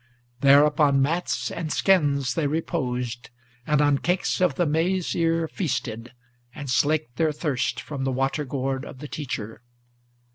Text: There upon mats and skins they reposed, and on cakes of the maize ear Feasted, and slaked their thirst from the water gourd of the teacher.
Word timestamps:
There 0.39 0.65
upon 0.65 0.99
mats 0.99 1.51
and 1.51 1.71
skins 1.71 2.33
they 2.33 2.47
reposed, 2.47 3.29
and 3.67 3.81
on 3.81 3.99
cakes 3.99 4.41
of 4.41 4.55
the 4.55 4.65
maize 4.65 5.15
ear 5.15 5.47
Feasted, 5.47 6.13
and 6.55 6.71
slaked 6.71 7.17
their 7.17 7.31
thirst 7.31 7.79
from 7.79 8.03
the 8.03 8.11
water 8.11 8.43
gourd 8.43 8.83
of 8.83 8.97
the 8.97 9.07
teacher. 9.07 9.61